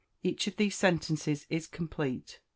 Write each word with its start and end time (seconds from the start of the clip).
Each 0.23 0.47
of 0.47 0.55
these 0.55 0.73
sentences 0.75 1.45
is 1.51 1.67
complete. 1.67 2.39